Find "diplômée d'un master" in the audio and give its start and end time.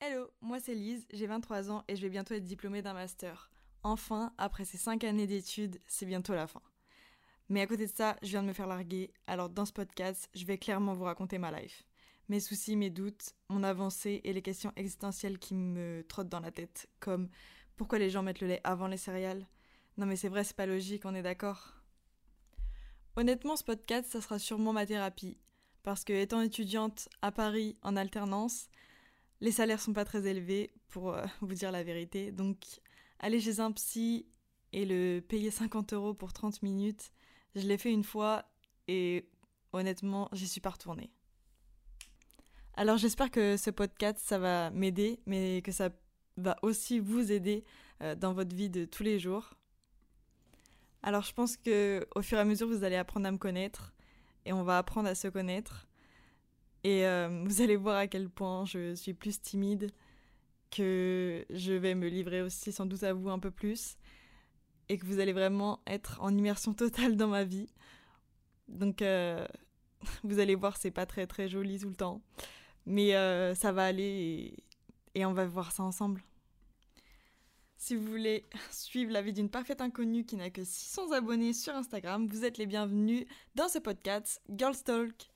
2.44-3.50